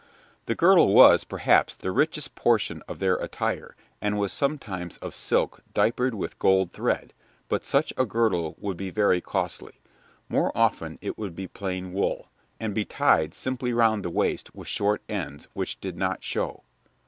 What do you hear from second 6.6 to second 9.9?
thread, but such a girdle would be very costly.